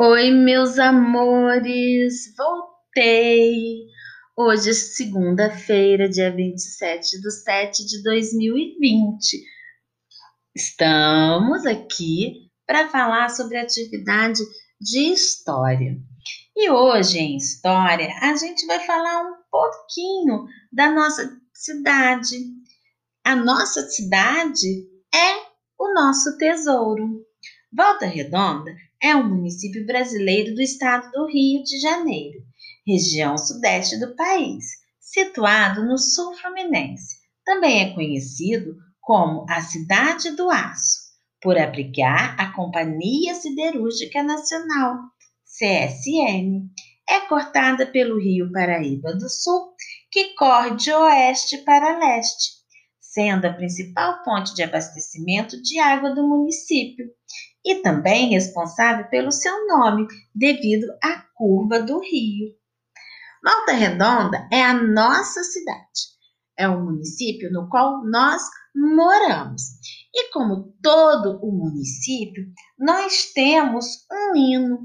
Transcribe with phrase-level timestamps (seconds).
[0.00, 3.84] Oi, meus amores, voltei!
[4.36, 9.42] Hoje é segunda-feira, dia 27 de 7 de 2020.
[10.54, 14.38] Estamos aqui para falar sobre atividade
[14.80, 15.98] de história.
[16.56, 22.36] E hoje em história a gente vai falar um pouquinho da nossa cidade.
[23.24, 25.42] A nossa cidade é
[25.76, 27.26] o nosso tesouro.
[27.72, 28.70] Volta Redonda
[29.02, 32.40] é um município brasileiro do estado do Rio de Janeiro,
[32.86, 34.64] região sudeste do país,
[35.00, 37.16] situado no sul fluminense.
[37.44, 40.98] Também é conhecido como a Cidade do Aço,
[41.40, 44.96] por abrigar a Companhia Siderúrgica Nacional,
[45.44, 46.68] CSN.
[47.08, 49.72] É cortada pelo Rio Paraíba do Sul,
[50.10, 52.58] que corre de oeste para leste,
[53.00, 57.06] sendo a principal fonte de abastecimento de água do município
[57.64, 62.54] e também responsável pelo seu nome, devido à curva do rio.
[63.44, 66.18] Volta Redonda é a nossa cidade.
[66.58, 68.42] É um município no qual nós
[68.74, 69.62] moramos.
[70.14, 72.44] E como todo o município,
[72.78, 74.78] nós temos um hino,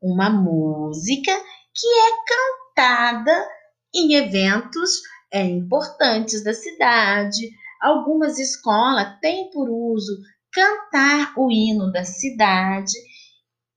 [0.00, 1.32] uma música
[1.74, 3.48] que é cantada
[3.94, 5.00] em eventos
[5.32, 7.50] é, importantes da cidade.
[7.80, 10.12] Algumas escolas têm por uso
[10.52, 12.92] cantar o hino da cidade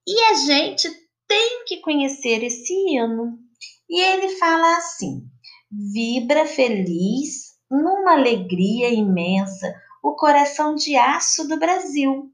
[0.08, 0.90] e a gente
[1.28, 3.38] tem que conhecer esse hino.
[3.90, 5.22] E ele fala assim:
[5.72, 12.30] vibra feliz numa alegria imensa o coração de aço do Brasil,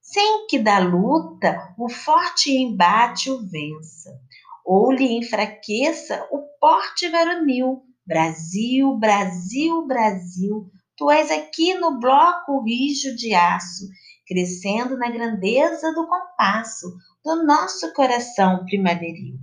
[0.00, 4.18] sem que da luta o forte embate o vença,
[4.64, 7.82] ou lhe enfraqueça o porte varonil.
[8.06, 13.86] Brasil, Brasil, Brasil, Tu és aqui no bloco rijo de aço,
[14.26, 16.92] crescendo na grandeza do compasso
[17.24, 19.38] do nosso coração primaveril.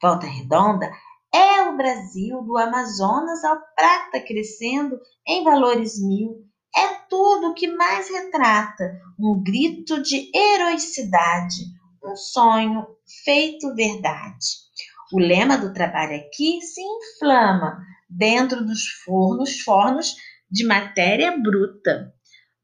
[0.00, 0.90] Volta Redonda
[1.34, 6.46] é o Brasil do Amazonas ao prata crescendo em valores mil.
[6.74, 11.66] É tudo o que mais retrata um grito de heroicidade,
[12.02, 12.86] um sonho
[13.22, 14.46] feito verdade.
[15.12, 17.78] O lema do trabalho aqui se inflama
[18.08, 20.14] dentro dos fornos, fornos
[20.50, 22.12] de matéria bruta,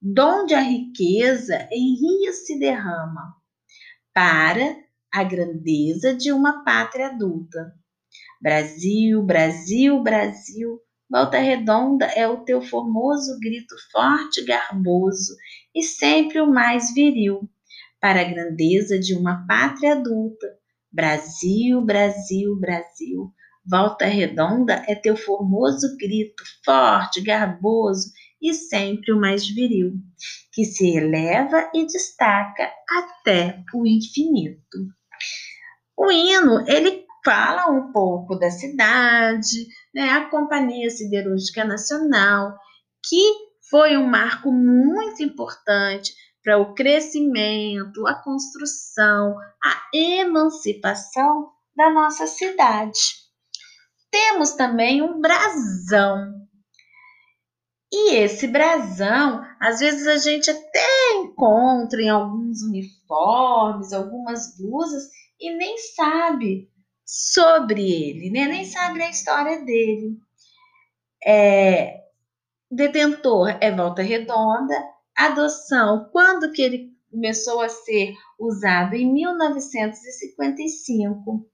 [0.00, 3.34] donde a riqueza em rios se derrama,
[4.12, 4.76] para
[5.12, 7.74] a grandeza de uma pátria adulta.
[8.40, 15.36] Brasil, Brasil, Brasil, Volta Redonda é o teu formoso grito forte e garboso
[15.72, 17.48] e sempre o mais viril,
[18.00, 20.46] para a grandeza de uma pátria adulta.
[20.90, 23.32] Brasil, Brasil, Brasil,
[23.68, 29.94] Volta Redonda é teu formoso grito, forte, garboso e sempre o mais viril,
[30.52, 34.78] que se eleva e destaca até o infinito.
[35.96, 42.56] O hino, ele fala um pouco da cidade, né, a Companhia Siderúrgica Nacional,
[43.08, 43.20] que
[43.68, 49.34] foi um marco muito importante para o crescimento, a construção,
[49.64, 53.25] a emancipação da nossa cidade.
[54.16, 56.32] Temos também um brasão.
[57.92, 65.02] E esse brasão, às vezes a gente até encontra em alguns uniformes, algumas blusas
[65.38, 66.70] e nem sabe
[67.04, 68.46] sobre ele, né?
[68.46, 70.16] nem sabe a história dele.
[71.22, 72.00] É,
[72.70, 74.82] detentor é Volta Redonda,
[75.14, 78.94] adoção, quando que ele começou a ser usado?
[78.94, 81.46] Em 1955.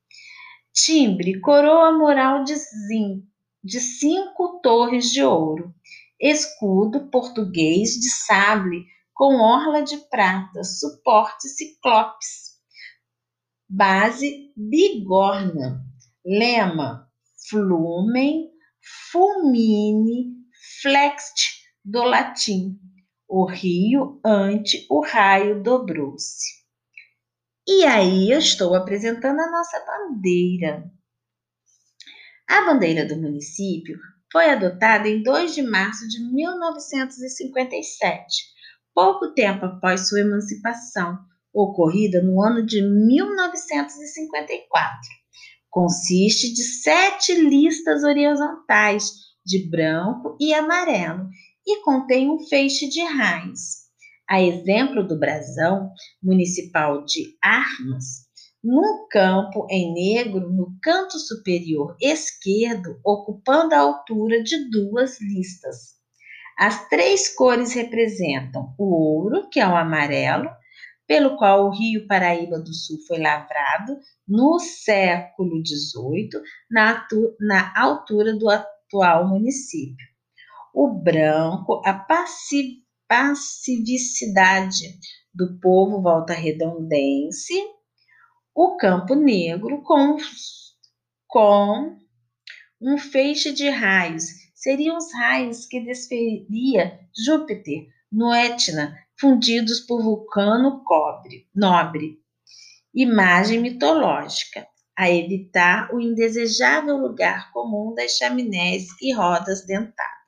[0.73, 3.27] Timbre, coroa mural de zinco,
[3.63, 5.75] de cinco torres de ouro.
[6.19, 12.59] Escudo português de sable com orla de prata, suporte ciclopes.
[13.69, 15.85] Base bigorna.
[16.25, 17.13] Lema
[17.49, 18.49] flumen,
[19.11, 20.35] fulmine,
[20.81, 22.79] flext do latim.
[23.29, 26.62] O rio ante o raio dobrou-se.
[27.75, 30.85] E aí eu estou apresentando a nossa bandeira.
[32.47, 33.99] A bandeira do município
[34.31, 38.45] foi adotada em 2 de março de 1957,
[38.95, 41.19] pouco tempo após sua emancipação,
[41.51, 44.99] ocorrida no ano de 1954.
[45.71, 49.13] Consiste de sete listas horizontais
[49.47, 51.27] de branco e amarelo
[51.67, 53.82] e contém um feixe de raios
[54.29, 55.91] a exemplo do brasão
[56.23, 58.27] municipal de Armas,
[58.63, 66.01] num campo em negro no canto superior esquerdo, ocupando a altura de duas listas.
[66.57, 70.49] As três cores representam o ouro, que é o amarelo,
[71.07, 76.41] pelo qual o Rio Paraíba do Sul foi lavrado no século XVIII,
[76.71, 77.07] na,
[77.41, 80.07] na altura do atual município.
[80.73, 82.82] O branco, a passiv,
[83.13, 84.99] passivicidade
[85.35, 87.53] do povo volta redondense,
[88.55, 90.17] o campo negro com,
[91.29, 91.99] com
[92.81, 94.25] um feixe de raios.
[94.55, 102.19] Seriam os raios que desferia Júpiter no Etna, fundidos por vulcano cobre, nobre.
[102.95, 104.67] Imagem mitológica,
[104.97, 110.22] a evitar o indesejável lugar comum das chaminés e rodas dentadas.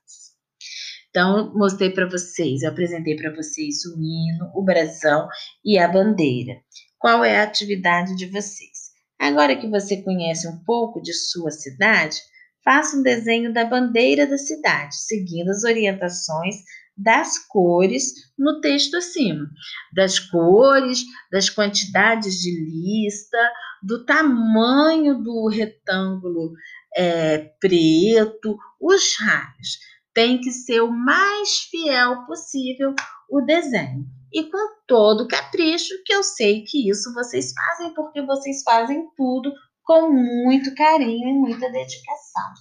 [1.15, 5.29] Então, mostrei para vocês, apresentei para vocês o hino, o brasão
[5.65, 6.61] e a bandeira.
[6.99, 8.91] Qual é a atividade de vocês?
[9.17, 12.17] Agora que você conhece um pouco de sua cidade,
[12.65, 16.57] faça um desenho da bandeira da cidade, seguindo as orientações
[16.97, 19.49] das cores no texto acima.
[19.95, 23.39] Das cores, das quantidades de lista,
[23.81, 26.55] do tamanho do retângulo
[26.97, 29.79] é, preto, os raios.
[30.15, 32.95] Tem que ser o mais fiel possível
[33.29, 34.07] o desenho.
[34.33, 39.53] E com todo capricho, que eu sei que isso vocês fazem, porque vocês fazem tudo
[39.83, 42.53] com muito carinho e muita dedicação.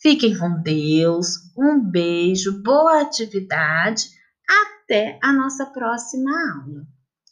[0.00, 4.08] Fiquem com Deus, um beijo, boa atividade,
[4.48, 6.82] até a nossa próxima aula.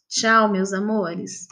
[0.08, 1.48] Tchau, meus amores!